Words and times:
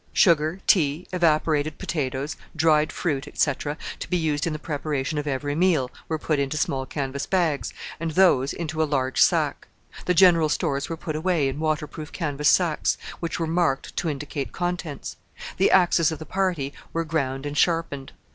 Sugar, 0.13 0.61
tea, 0.65 1.05
evaporated 1.13 1.77
potatoes, 1.77 2.35
dried 2.55 2.91
fruit, 2.91 3.27
etc., 3.27 3.77
to 3.99 4.09
be 4.09 4.17
used 4.17 4.47
in 4.47 4.53
the 4.53 4.57
preparation 4.57 5.19
of 5.19 5.27
every 5.27 5.53
meal, 5.53 5.91
were 6.09 6.17
put 6.17 6.39
into 6.39 6.57
small 6.57 6.87
canvas 6.87 7.27
bags, 7.27 7.71
and 7.99 8.09
those 8.09 8.51
into 8.51 8.81
a 8.81 8.85
large 8.89 9.21
sack. 9.21 9.67
The 10.05 10.15
general 10.15 10.49
stores 10.49 10.89
were 10.89 10.97
put 10.97 11.15
away 11.15 11.47
in 11.47 11.59
waterproof 11.59 12.11
canvas 12.11 12.49
sacks, 12.49 12.97
which 13.19 13.39
were 13.39 13.45
marked 13.45 13.95
to 13.97 14.09
indicate 14.09 14.51
contents. 14.51 15.17
The 15.57 15.69
axes 15.69 16.11
of 16.11 16.17
the 16.17 16.25
party 16.25 16.73
were 16.93 17.05
ground 17.05 17.45
and 17.45 17.55
sharpened. 17.55 18.11